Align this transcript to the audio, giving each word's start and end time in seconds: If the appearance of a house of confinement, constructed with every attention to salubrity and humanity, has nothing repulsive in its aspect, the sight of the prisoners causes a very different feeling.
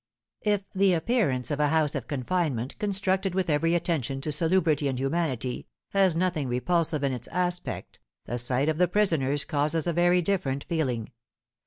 If 0.41 0.67
the 0.71 0.95
appearance 0.95 1.51
of 1.51 1.59
a 1.59 1.67
house 1.67 1.93
of 1.93 2.07
confinement, 2.07 2.75
constructed 2.79 3.35
with 3.35 3.51
every 3.51 3.75
attention 3.75 4.19
to 4.21 4.31
salubrity 4.31 4.87
and 4.87 4.97
humanity, 4.97 5.67
has 5.89 6.15
nothing 6.15 6.47
repulsive 6.47 7.03
in 7.03 7.13
its 7.13 7.27
aspect, 7.27 7.99
the 8.25 8.39
sight 8.39 8.67
of 8.67 8.79
the 8.79 8.87
prisoners 8.87 9.45
causes 9.45 9.85
a 9.85 9.93
very 9.93 10.23
different 10.23 10.63
feeling. 10.63 11.11